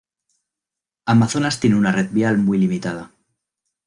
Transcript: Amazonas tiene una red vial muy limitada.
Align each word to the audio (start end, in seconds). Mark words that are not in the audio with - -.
Amazonas 1.05 1.59
tiene 1.59 1.75
una 1.75 1.91
red 1.91 2.09
vial 2.09 2.39
muy 2.39 2.57
limitada. 2.57 3.11